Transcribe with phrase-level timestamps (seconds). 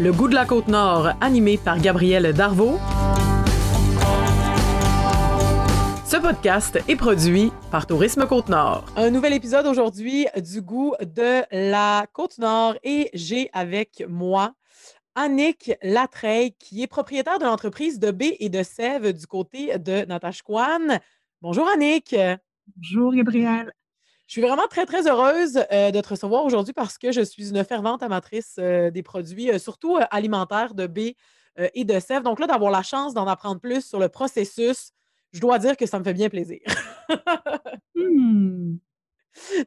[0.00, 2.78] Le goût de la côte nord, animé par Gabriel Darvaux.
[6.06, 8.86] Ce podcast est produit par Tourisme Côte-Nord.
[8.94, 14.54] Un nouvel épisode aujourd'hui du goût de la Côte-Nord et j'ai avec moi
[15.16, 20.04] Annick Latreille, qui est propriétaire de l'entreprise de baie et de sève du côté de
[20.04, 21.00] Natashquan.
[21.42, 22.14] Bonjour Annick.
[22.76, 23.72] Bonjour Gabrielle.
[24.28, 27.48] Je suis vraiment très, très heureuse euh, de te recevoir aujourd'hui parce que je suis
[27.48, 31.16] une fervente amatrice euh, des produits, euh, surtout alimentaires de baie
[31.74, 32.22] et de sève.
[32.22, 34.92] Donc là, d'avoir la chance d'en apprendre plus sur le processus,
[35.32, 36.60] je dois dire que ça me fait bien plaisir.
[37.96, 38.76] Hmm.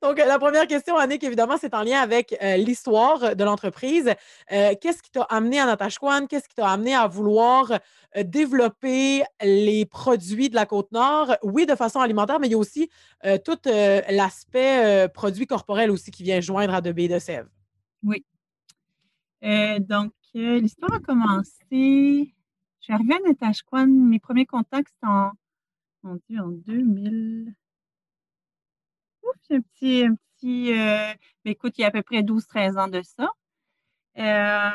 [0.01, 4.13] Donc, la première question, Annick, évidemment, c'est en lien avec l'histoire de l'entreprise.
[4.49, 6.27] Qu'est-ce qui t'a amené à Natashquan?
[6.27, 7.79] Qu'est-ce qui t'a amené à vouloir
[8.23, 11.37] développer les produits de la Côte-Nord?
[11.43, 12.89] Oui, de façon alimentaire, mais il y a aussi
[13.45, 17.49] tout l'aspect produit corporel aussi qui vient joindre à de de Sèvres.
[18.03, 18.25] Oui.
[19.79, 21.53] donc, l'histoire a commencé.
[21.71, 23.87] Je suis arrivée à Natashquan.
[23.87, 25.31] Mes premiers contacts, en
[26.03, 27.53] en 2000.
[29.49, 30.05] Un petit.
[30.05, 31.13] Un petit euh,
[31.45, 33.29] ben, écoute, il y a à peu près 12-13 ans de ça.
[34.17, 34.69] Euh,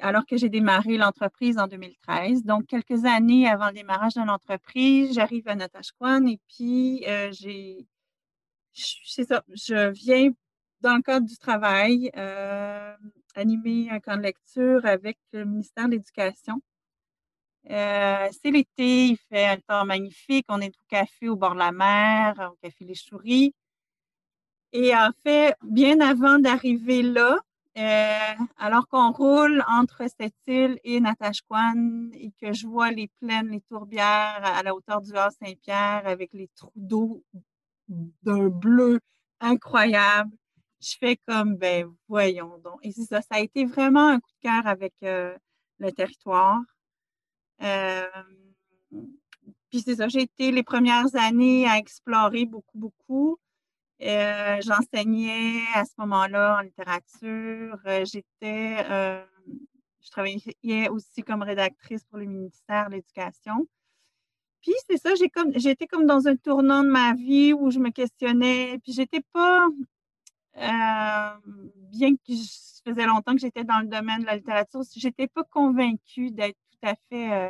[0.00, 2.44] alors que j'ai démarré l'entreprise en 2013.
[2.44, 7.86] Donc, quelques années avant le démarrage de l'entreprise, j'arrive à Natashquan et puis euh, j'ai.
[8.72, 10.30] C'est ça, je viens
[10.80, 12.10] dans le cadre du travail
[13.34, 16.62] animer un camp de lecture avec le ministère de l'Éducation
[17.68, 20.46] euh, c'est l'été, il fait un temps magnifique.
[20.48, 23.54] On est au café au bord de la mer, au café Les Chouris.
[24.72, 27.38] Et en fait, bien avant d'arriver là,
[27.78, 33.48] euh, alors qu'on roule entre cette île et Natashquan et que je vois les plaines,
[33.48, 37.24] les tourbières à la hauteur du Havre-Saint-Pierre avec les trous d'eau
[37.88, 39.00] d'un bleu
[39.40, 40.30] incroyable,
[40.80, 42.78] je fais comme, ben voyons donc.
[42.82, 45.36] Et c'est ça, ça a été vraiment un coup de cœur avec euh,
[45.78, 46.60] le territoire.
[47.62, 48.06] Euh,
[49.70, 53.38] puis c'est ça, j'ai été les premières années à explorer beaucoup, beaucoup.
[54.02, 57.78] Euh, j'enseignais à ce moment-là en littérature.
[57.86, 58.84] Euh, j'étais,
[60.02, 63.66] je travaillais aussi comme rédactrice pour le ministère de l'Éducation.
[64.62, 68.78] Puis c'est ça, j'étais comme dans un tournant de ma vie où je me questionnais.
[68.82, 69.68] Puis j'étais pas,
[71.90, 75.44] bien que je faisais longtemps que j'étais dans le domaine de la littérature, j'étais pas
[75.44, 77.48] convaincue d'être tout à fait euh,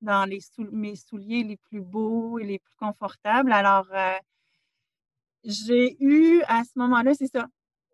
[0.00, 0.40] dans les
[0.72, 3.52] mes souliers les plus beaux et les plus confortables.
[3.52, 4.16] Alors, euh,
[5.44, 7.46] j'ai eu à ce moment-là, c'est ça,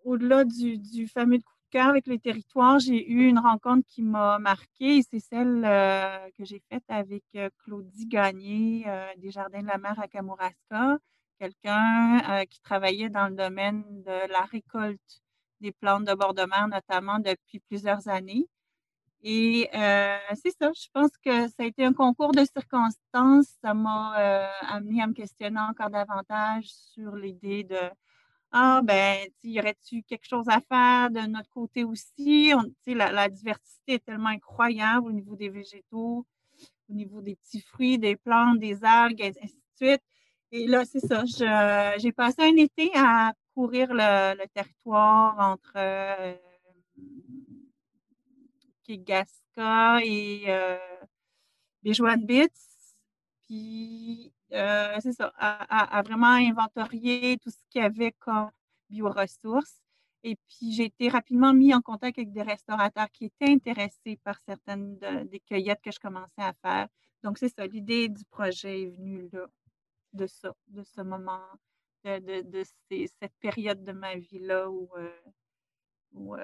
[0.05, 4.39] au-delà du, fameux coup de cœur avec les territoires, j'ai eu une rencontre qui m'a
[4.39, 7.25] marquée c'est celle euh, que j'ai faite avec
[7.65, 8.85] Claudie Gagné
[9.19, 10.99] des Jardins de la Mer à Kamouraska,
[11.39, 15.23] quelqu'un qui travaillait dans le domaine de la récolte
[15.61, 18.47] des plantes de bord de mer, notamment depuis plusieurs années.
[19.23, 23.49] Et euh, c'est ça, je pense que ça a été un concours de circonstances.
[23.63, 27.79] Ça m'a euh, amené à me questionner encore davantage sur l'idée de
[28.53, 32.53] Ah, ben, y aurait-il quelque chose à faire de notre côté aussi?
[32.57, 32.65] On,
[32.95, 36.27] la, la diversité est tellement incroyable au niveau des végétaux,
[36.89, 40.03] au niveau des petits fruits, des plantes, des algues, et ainsi de suite.
[40.53, 41.25] Et là, c'est ça.
[41.99, 46.35] J'ai passé un été à courir le, territoire entre euh,
[48.99, 50.79] Gasca et euh,
[51.83, 52.49] de Bits.
[53.47, 58.51] Puis, euh, c'est ça, à, vraiment inventorier tout ce qu'il y avait comme
[58.89, 59.81] bioressources.
[60.23, 64.39] Et puis, j'ai été rapidement mis en contact avec des restaurateurs qui étaient intéressés par
[64.41, 66.89] certaines des cueillettes que je commençais à faire.
[67.23, 69.47] Donc, c'est ça, l'idée du projet est venue là,
[70.13, 71.41] de ça, de ce moment,
[72.05, 75.11] de, cette période de ma vie-là où, euh,
[76.13, 76.37] où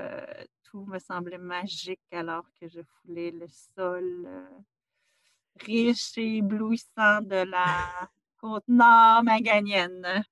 [0.71, 4.49] tout me semblait magique alors que je foulais le sol euh,
[5.61, 8.11] riche et éblouissant de la
[8.41, 10.25] côte nord maganienne.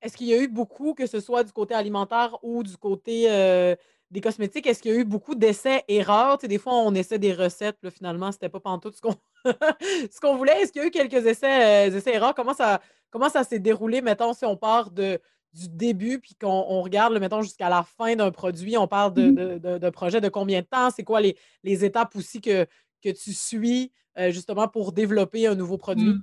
[0.00, 3.30] Est-ce qu'il y a eu beaucoup, que ce soit du côté alimentaire ou du côté
[3.30, 3.74] euh,
[4.10, 6.38] des cosmétiques, est-ce qu'il y a eu beaucoup d'essais-erreurs?
[6.38, 9.16] des fois, on essaie des recettes, là, finalement, c'était pas tout ce qu'on
[9.80, 10.60] ce qu'on voulait.
[10.60, 12.34] Est-ce qu'il y a eu quelques essais, euh, essais-erreurs?
[12.34, 15.18] Comment ça, comment ça s'est déroulé, mettons, si on part de,
[15.54, 19.78] du début, puis qu'on regarde, mettons, jusqu'à la fin d'un produit, on parle de, mmh
[19.78, 22.66] de, projet de combien de temps, c'est quoi les, étapes aussi que,
[23.02, 26.14] que tu suis euh, justement pour développer un nouveau produit?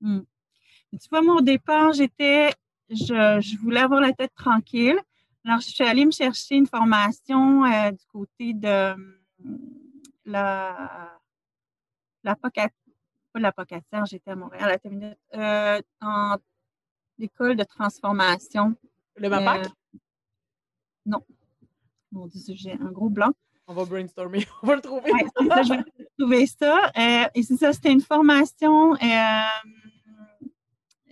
[0.00, 0.18] Mmh.
[0.18, 0.20] Mmh.
[1.00, 2.50] Tu vois, moi, au départ, j'étais,
[2.88, 4.98] je, voulais avoir la tête tranquille.
[5.44, 8.94] Alors, je suis allée me chercher une formation euh, du côté de
[10.24, 11.18] la,
[12.22, 12.50] la pas
[13.34, 13.52] la
[14.06, 16.36] j'étais à Montréal, à la euh, en
[17.18, 18.76] l'école de transformation.
[19.16, 19.66] Le MAPAC?
[19.66, 19.68] Euh,
[21.06, 21.22] non.
[22.12, 23.32] Mon Dieu, j'ai un gros blanc.
[23.66, 25.12] On va brainstormer, on va le trouver.
[25.12, 25.84] Ouais, c'est ça, je vais
[26.18, 26.92] trouver ça.
[26.96, 28.94] Euh, et c'est ça, c'était une formation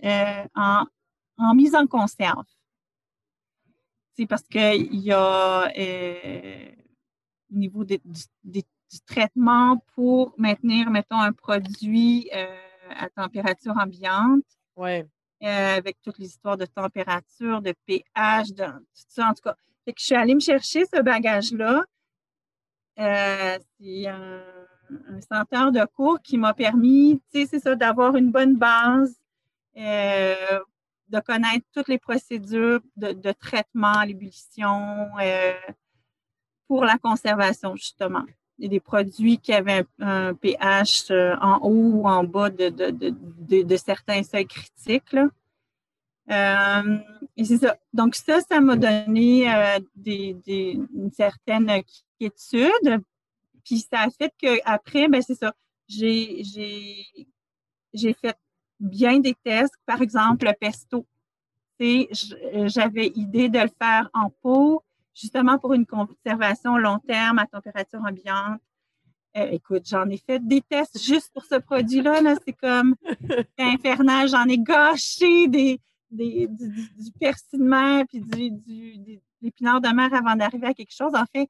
[0.03, 0.85] euh, en,
[1.37, 2.45] en mise en conserve.
[4.15, 5.69] C'est parce qu'il y a
[7.51, 8.61] au niveau des, du,
[9.05, 14.45] traitement pour maintenir, mettons, un produit à température ambiante.
[14.77, 15.05] Ouais.
[15.41, 19.55] Avec toutes les histoires de température, de pH, de tout ça, en tout cas.
[19.85, 21.83] Fait que je suis allée me chercher ce bagage-là.
[22.97, 24.41] c'est un,
[25.21, 29.15] centre de cours qui m'a permis, tu sais, c'est ça, d'avoir une bonne base
[29.77, 30.59] euh,
[31.09, 35.53] de connaître toutes les procédures de, traitement à l'ébullition euh,
[36.67, 38.23] pour la conservation, justement.
[38.57, 44.23] Des produits qui avaient un, pH euh, en haut ou en bas de, de certains
[44.23, 45.15] seuils critiques.
[46.29, 47.77] et c'est ça.
[47.93, 49.47] Donc, ça, ça m'a donné
[49.95, 51.69] des, une certaine
[52.17, 53.03] quiétude.
[53.65, 55.53] Puis ça a fait qu'après, ben c'est ça.
[55.87, 56.43] J'ai
[57.93, 58.37] fait
[58.79, 59.75] bien des tests.
[59.85, 61.05] Par exemple, le pesto.
[61.79, 64.83] J'avais idée de le faire en pot,
[65.15, 68.61] justement pour une conservation long terme à température ambiante.
[69.37, 72.21] Euh, écoute, j'en ai fait des tests juste pour ce produit-là.
[72.21, 72.95] -là, c'est comme
[73.57, 74.29] infernal.
[74.29, 75.79] J'en ai gâché des,
[76.11, 81.13] du, du, persil de mer puis du, du, de mer avant d'arriver à quelque chose.
[81.15, 81.49] En fait,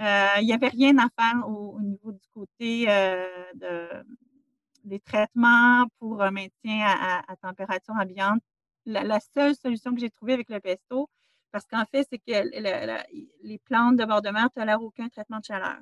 [0.00, 3.88] euh, il n'y avait rien à faire au, niveau du côté euh, de,
[4.84, 8.42] des traitements pour un maintien à, température ambiante.
[8.84, 11.08] La, seule solution que j'ai trouvée avec le pesto,
[11.52, 12.48] parce qu'en fait, c'est que
[13.42, 15.78] les plantes de bord de mer ne tolèrent aucun traitement de chaleur.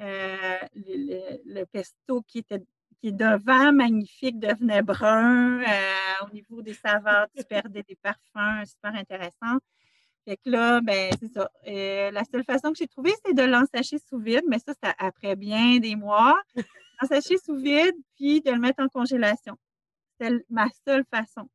[0.00, 2.62] Euh, le, pesto qui était
[3.00, 5.60] qui est devant magnifique devenait brun.
[5.60, 9.58] Euh, au niveau des saveurs, tu perdais des parfums super intéressants.
[10.24, 11.50] Fait que là, ben, c'est ça.
[11.66, 14.94] Euh, la seule façon que j'ai trouvée, c'est de l'ensacher sous vide, mais ça, c'est
[14.98, 16.40] après bien des mois
[17.08, 19.56] sachet sous vide, puis de le mettre en congélation.
[20.20, 21.48] C'est ma seule façon.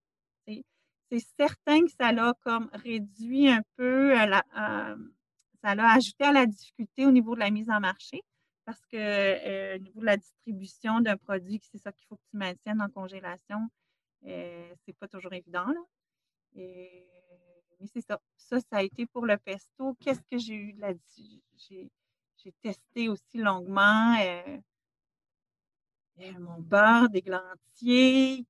[1.11, 4.25] C'est certain que ça l'a comme réduit un peu, euh,
[4.57, 4.97] euh,
[5.63, 8.23] ça l'a ajouté à la difficulté au niveau de la mise en marché
[8.65, 12.29] parce que euh, au niveau de la distribution d'un produit, c'est ça qu'il faut que
[12.31, 13.69] tu maintiennes en congélation,
[14.23, 15.67] c'est pas toujours évident.
[16.53, 17.07] mais
[17.93, 18.19] c'est ça.
[18.35, 19.95] Ça, ça a été pour le pesto.
[20.01, 20.93] Qu'est-ce que j'ai eu de la
[21.57, 24.15] j'ai testé aussi longuement
[26.39, 28.45] mon beurre d'églantier.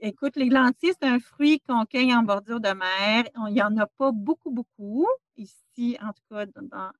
[0.00, 3.24] Écoute, l'églantier, c'est un fruit qu'on cueille en bordure de mer.
[3.48, 5.06] Il n'y en a pas beaucoup, beaucoup
[5.36, 6.44] ici, en tout cas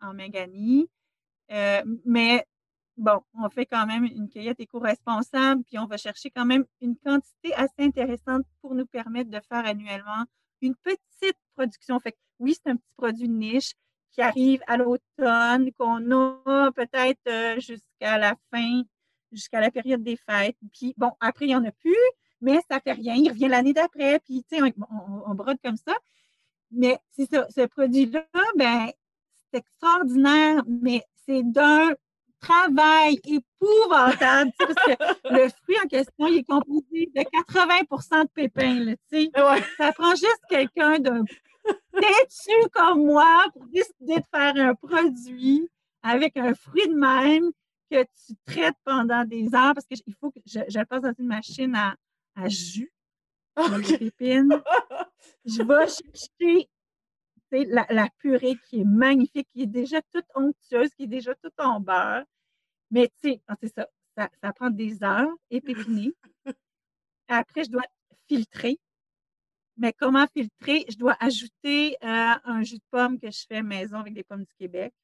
[0.00, 0.88] en Méganie.
[1.50, 2.46] Euh, mais
[2.96, 6.96] bon, on fait quand même une cueillette éco-responsable, puis on va chercher quand même une
[6.96, 10.24] quantité assez intéressante pour nous permettre de faire annuellement
[10.62, 12.00] une petite production.
[12.00, 13.72] Fait oui, c'est un petit produit de niche
[14.10, 18.82] qui arrive à l'automne, qu'on a peut-être euh, jusqu'à la fin
[19.32, 20.56] jusqu'à la période des fêtes.
[20.72, 21.94] Puis bon, après, il n'y en a plus,
[22.40, 23.14] mais ça ne fait rien.
[23.14, 24.74] Il revient l'année d'après, puis tu sais,
[25.26, 25.94] on, brode comme ça.
[26.70, 28.24] Mais c'est ça, ce produit-là,
[28.56, 28.90] ben,
[29.50, 31.94] c'est extraordinaire, mais c'est d'un
[32.40, 38.94] travail épouvantable, parce que le fruit en question, il est composé de 80% de pépins,
[39.10, 39.30] tu sais.
[39.78, 41.24] Ça prend juste quelqu'un d'un
[41.92, 45.68] têtu comme moi pour décider de faire un produit
[46.02, 47.50] avec un fruit de même
[47.90, 51.26] que tu traites pendant des heures parce qu'il faut que je, le passe dans une
[51.26, 51.94] machine à,
[52.48, 52.92] jus,
[53.56, 53.98] okay.
[53.98, 54.50] pépines.
[55.44, 56.68] je vais chercher
[57.50, 61.58] la, la, purée qui est magnifique, qui est déjà toute onctueuse, qui est déjà toute
[61.58, 62.24] en beurre.
[62.90, 66.14] Mais tu sais, ah, c'est ça, ça, prend des heures épépiner.
[67.28, 67.84] Après, je dois
[68.28, 68.78] filtrer.
[69.76, 70.84] Mais comment filtrer?
[70.88, 74.44] Je dois ajouter euh, un jus de pomme que je fais maison avec des pommes
[74.44, 74.94] du Québec.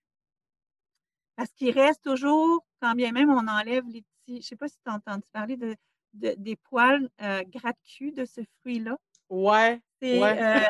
[1.36, 4.68] Parce qu'il reste toujours, quand bien même on enlève les petits, je ne sais pas
[4.68, 5.76] si tu as entendu parler de,
[6.12, 7.42] des poils euh,
[7.84, 8.96] cul de ce fruit-là.
[9.28, 9.80] Ouais.
[10.00, 10.60] C'est euh,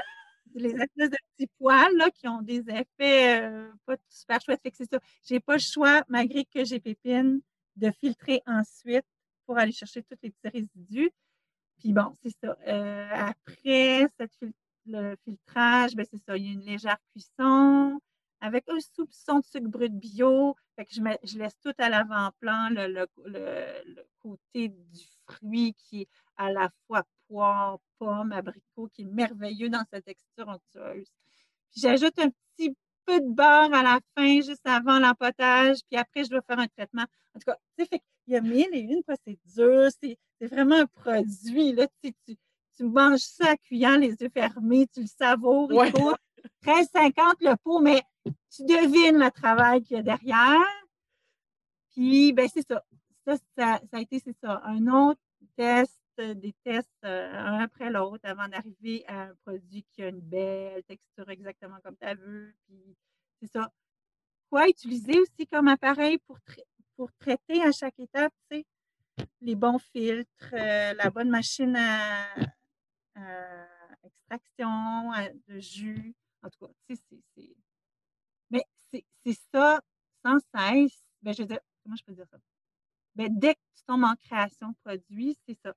[0.55, 4.61] les espèces de petits poils là, qui ont des effets euh, pas super chouettes.
[4.63, 5.01] Fait que c'est ça.
[5.27, 7.41] Je n'ai pas le choix, malgré que j'ai pépine,
[7.77, 9.07] de filtrer ensuite
[9.47, 11.11] pour aller chercher tous les petits résidus.
[11.79, 12.57] Puis bon, c'est ça.
[12.69, 14.33] Euh, après cette
[14.87, 16.37] le filtrage, ben c'est ça.
[16.37, 18.01] Il y a une légère cuisson
[18.41, 20.57] avec un soupçon de sucre brut bio.
[20.77, 23.07] Fait que je, je laisse tout à l'avant-plan, le,
[24.19, 29.85] côté du fruit qui est à la fois poire, pomme, abricot, qui est merveilleux dans
[29.91, 31.09] sa texture onctueuse.
[31.71, 32.75] Puis j'ajoute un petit
[33.07, 36.69] peu de beurre à la fin, juste avant l'empotage, puis après, je dois faire un
[36.69, 37.07] traitement.
[37.35, 39.91] En tout cas, tu sais, il y a mille et une procédures.
[40.01, 41.73] C'est vraiment un produit.
[41.73, 42.37] Là, tu, tu,
[42.77, 46.15] tu manges ça à cuillère, les yeux fermés, tu le savoures et tout.
[46.65, 50.61] 13,50 le pot, mais tu devines le travail qu'il y a derrière.
[51.93, 52.85] Puis, ben, c'est ça.
[53.27, 55.21] Ça, ça, a été, c'est ça, un autre
[55.57, 60.21] test, des tests euh, un après l'autre avant d'arriver à un produit qui a une
[60.21, 62.55] belle texture exactement comme tu as vu.
[63.41, 63.71] C'est ça.
[64.51, 66.39] Quoi utiliser aussi comme appareil pour,
[66.97, 68.67] pour traiter à chaque étape, tu sais,
[69.41, 72.27] les bons filtres, euh, la bonne machine à,
[74.05, 75.13] extraction
[75.49, 76.15] de jus.
[76.43, 77.03] En tout cas, tu sais,
[77.37, 77.57] c'est.
[78.51, 79.81] Mais c'est ça,
[80.25, 81.03] sans cesse.
[81.23, 82.39] Ben, je veux dire, comment je peux dire ça?
[83.15, 85.75] Ben, dès que tu tombes en création produit, c'est ça.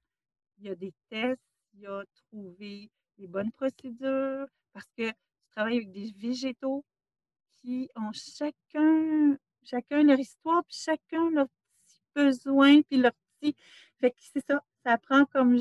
[0.58, 1.42] Il y a des tests,
[1.74, 6.86] il y a trouver les bonnes procédures, parce que tu travailles avec des végétaux
[7.62, 13.56] qui ont chacun, chacun leur histoire, puis chacun leur petit besoin, puis leur petit.
[14.00, 15.60] Fait que c'est ça, ça prend comme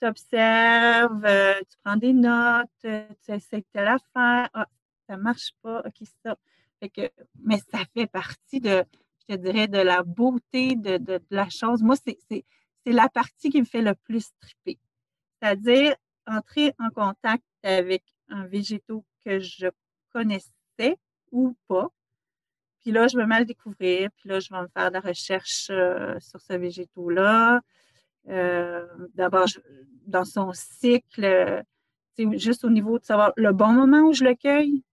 [0.00, 4.66] tu observes, euh, tu prends des notes, euh, tu essaies telle affaire, ah,
[5.08, 6.36] ça marche pas, ok, ça.
[6.80, 7.10] Fait que,
[7.40, 8.84] mais ça fait partie de,
[9.28, 11.82] je dirais, de la beauté de, de, la chose.
[11.82, 12.44] Moi, c'est
[12.86, 14.78] la partie qui me fait le plus triper.
[15.40, 15.94] C'est-à-dire
[16.26, 19.68] entrer en contact avec un végétaux que je
[20.12, 20.98] connaissais
[21.32, 21.88] ou pas.
[22.82, 24.10] Puis là, je à le découvrir.
[24.16, 27.60] Puis là, je vais me faire de la recherche euh, sur ce végétaux-là.
[28.28, 29.46] Euh, d'abord,
[30.06, 31.64] dans son cycle,
[32.16, 34.84] juste au niveau de savoir le bon moment où je le cueille,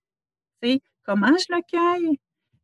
[1.03, 2.19] comment je le cueille,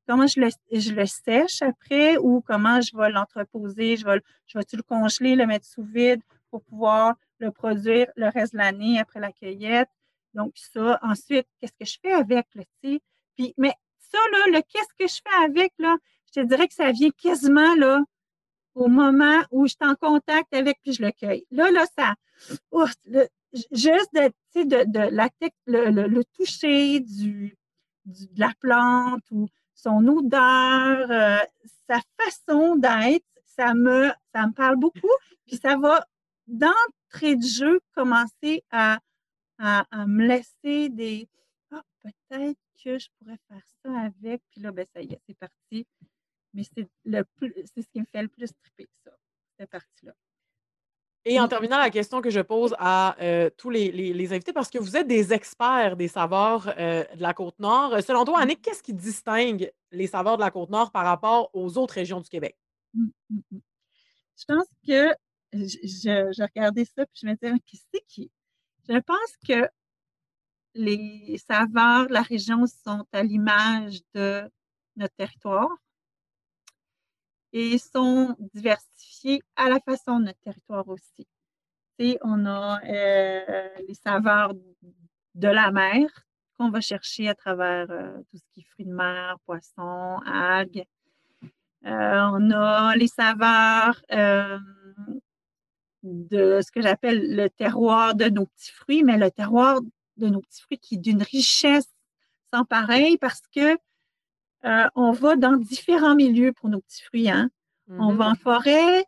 [0.09, 4.57] comment je le, je le sèche après ou comment je vais l'entreposer, je vais, je
[4.57, 8.99] vais le congeler, le mettre sous vide pour pouvoir le produire le reste de l'année
[8.99, 9.89] après la cueillette?
[10.33, 12.99] Donc, ça, ensuite, qu'est-ce que je fais avec, le tu
[13.37, 16.73] Puis, mais ça, là, le qu'est-ce que je fais avec, là, je te dirais que
[16.73, 18.01] ça vient quasiment, là,
[18.73, 21.45] au moment où je suis en contact avec, puis je le cueille.
[21.51, 22.15] Là, là, ça,
[23.71, 25.29] juste de, de, la,
[25.67, 27.55] le, le, toucher du,
[28.05, 29.47] de la plante ou
[29.81, 31.37] son odeur, euh,
[31.87, 35.15] sa façon d'être, ça me, ça me parle beaucoup.
[35.47, 36.05] Puis ça va,
[36.47, 38.99] d'entrée de jeu, commencer à,
[39.57, 41.27] à, me laisser des
[41.71, 44.41] Ah, peut-être que je pourrais faire ça avec.
[44.51, 45.85] Puis là, ben, ça y est, c'est parti.
[46.53, 49.11] Mais c'est le plus, c'est ce qui me fait le plus triper, ça,
[49.57, 50.13] cette partie-là.
[51.25, 54.77] Et en terminant, la question que je pose à euh, tous les, invités, parce que
[54.77, 58.93] vous êtes des experts des saveurs euh, de la Côte-Nord, selon toi, Annick, qu'est-ce qui
[58.93, 62.57] distingue les saveurs de la Côte-Nord par rapport aux autres régions du Québec?
[62.95, 63.11] Hum.
[63.29, 65.13] Je pense que
[65.51, 68.31] je, regardais ça et je me disais, qu'est-ce qui.
[68.87, 69.69] Je pense que
[70.73, 74.49] les saveurs de la région sont à l'image de
[74.95, 75.75] notre territoire
[77.53, 81.27] et sont diversifiés à la façon de notre territoire aussi.
[82.21, 84.53] on a euh, les saveurs
[85.35, 86.07] de la mer
[86.57, 90.85] qu'on va chercher à travers euh, tout ce qui est fruits de mer, poissons, algues.
[91.85, 94.01] Euh, on a les saveurs
[96.03, 99.79] de ce que j'appelle le terroir de nos petits fruits, mais le terroir
[100.17, 101.89] de nos petits fruits qui est d'une richesse
[102.53, 103.77] sans pareil parce que
[104.65, 107.29] euh, on va dans différents milieux pour nos petits fruits.
[107.29, 107.49] Hein.
[107.89, 108.37] On va en mm-hmm.
[108.39, 109.05] forêt,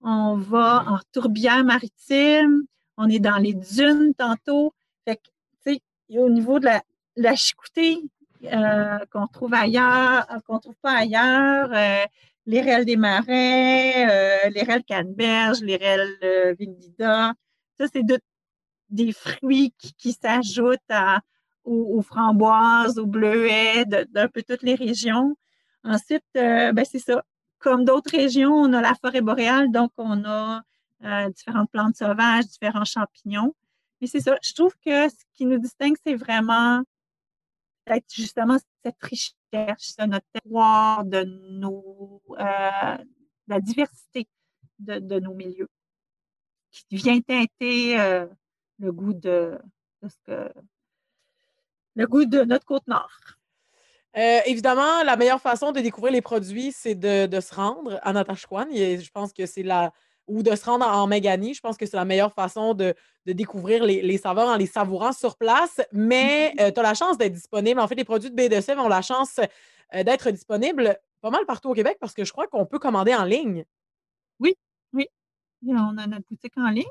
[0.00, 2.64] on va en tourbière maritime,
[2.96, 4.72] on est dans les dunes tantôt.
[5.04, 6.82] Fait que, au niveau de la,
[7.16, 7.98] la chicoutée
[8.44, 11.70] euh, qu'on trouve ailleurs, euh, qu'on ne trouve pas ailleurs,
[12.46, 17.34] les rêles des marais, les rêles canneberge, les rêles vindida,
[17.78, 18.04] ça, c'est
[18.90, 21.20] des fruits qui s'ajoutent à,
[21.64, 25.36] aux, framboises, aux bleuets, d'un peu toutes les régions.
[25.82, 27.24] Ensuite, euh, ben, c'est ça.
[27.58, 30.62] Comme d'autres régions, on a la forêt boréale, donc on a
[31.04, 33.54] euh, différentes plantes sauvages, différents champignons.
[34.00, 34.36] Mais c'est ça.
[34.42, 36.82] Je trouve que ce qui nous distingue, c'est vraiment
[37.84, 41.24] peut-être justement cette richesse de notre terroir, de
[41.58, 42.98] nos, euh,
[43.48, 44.28] la diversité
[44.78, 45.68] de, nos milieux,
[46.70, 47.96] qui vient teinter
[48.78, 49.58] le goût de,
[50.02, 50.52] de ce que
[51.94, 53.10] le goût de notre côte nord.
[54.16, 58.66] Euh, évidemment, la meilleure façon de découvrir les produits, c'est de, se rendre à Natashquan.
[58.70, 59.92] Je pense que c'est la.
[60.28, 61.54] ou de se rendre en Méganie.
[61.54, 62.94] Je pense que c'est la meilleure façon de,
[63.26, 65.80] découvrir les, saveurs en les savourant sur place.
[65.92, 67.80] Mais euh, tu as la chance d'être disponible.
[67.80, 69.40] En fait, les produits de Baie de Sèvres ont la chance
[69.94, 73.14] euh, d'être disponibles pas mal partout au Québec parce que je crois qu'on peut commander
[73.14, 73.64] en ligne.
[74.38, 74.54] Oui,
[74.92, 75.06] oui.
[75.66, 76.84] On a notre boutique en ligne.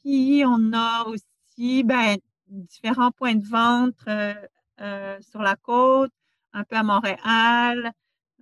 [0.00, 2.16] Puis on a aussi, ben,
[2.48, 4.34] différents points de vente euh,
[4.80, 6.12] euh, sur la côte,
[6.52, 7.92] un peu à Montréal,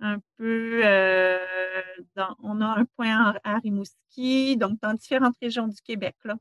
[0.01, 1.37] un peu euh,
[2.15, 6.15] dans, on a un point à Rimouski, donc dans différentes régions du Québec.
[6.23, 6.35] Là.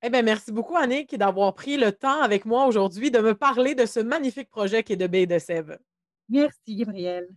[0.00, 3.74] Eh bien, merci beaucoup, Annick, d'avoir pris le temps avec moi aujourd'hui de me parler
[3.74, 5.78] de ce magnifique projet qui est de Baie de Sèvres.
[6.28, 7.28] Merci, Gabrielle.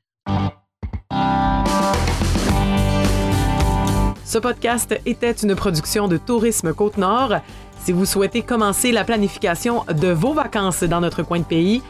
[4.32, 7.42] Ce podcast était une production de Tourisme Côte-Nord.
[7.84, 11.82] Si vous souhaitez commencer la planification de vos vacances dans notre coin de pays,